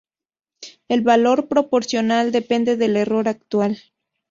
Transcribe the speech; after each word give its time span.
El 0.87 1.01
valor 1.03 1.47
Proporcional 1.47 2.31
depende 2.31 2.75
del 2.75 2.97
error 2.97 3.27
actual. 3.27 3.77